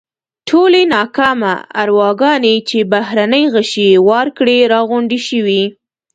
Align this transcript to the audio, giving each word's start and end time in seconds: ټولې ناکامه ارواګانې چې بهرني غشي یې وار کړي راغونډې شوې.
ټولې 0.49 0.81
ناکامه 0.95 1.53
ارواګانې 1.81 2.55
چې 2.69 2.77
بهرني 2.91 3.43
غشي 3.53 3.85
یې 3.91 3.99
وار 4.07 4.27
کړي 4.37 4.57
راغونډې 4.73 5.19
شوې. 5.27 5.63